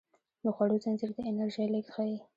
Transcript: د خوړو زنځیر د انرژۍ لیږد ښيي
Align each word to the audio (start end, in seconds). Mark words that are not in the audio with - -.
د 0.43 0.45
خوړو 0.55 0.75
زنځیر 0.83 1.11
د 1.15 1.19
انرژۍ 1.29 1.67
لیږد 1.73 1.91
ښيي 1.95 2.17